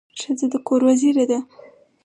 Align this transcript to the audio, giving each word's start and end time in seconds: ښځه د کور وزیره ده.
ښځه 0.19 0.45
د 0.51 0.55
کور 0.67 0.81
وزیره 0.89 1.23
ده. 1.31 1.39